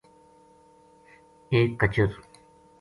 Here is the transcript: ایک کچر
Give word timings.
ایک 1.51 1.69
کچر 1.79 2.09